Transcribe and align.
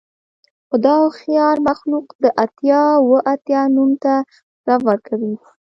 خو 0.67 0.75
دا 0.85 0.93
هوښیار 1.03 1.55
مخلوق 1.69 2.07
د 2.23 2.25
اتیا 2.43 2.81
اوه 3.03 3.19
اتیا 3.33 3.61
نوم 3.75 3.91
ته 4.03 4.13
ځواب 4.63 4.81
ورکوي 4.85 5.33